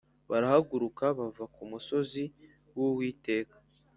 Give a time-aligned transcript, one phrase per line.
[0.29, 2.23] Barahaguruka bava ku musozi
[2.75, 3.55] w Uwiteka